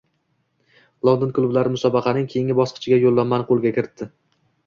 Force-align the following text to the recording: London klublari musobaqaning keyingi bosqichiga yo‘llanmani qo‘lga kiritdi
London 1.09 1.33
klublari 1.39 1.73
musobaqaning 1.73 2.25
keyingi 2.33 2.57
bosqichiga 2.61 2.99
yo‘llanmani 3.05 3.49
qo‘lga 3.51 3.73
kiritdi 3.79 4.09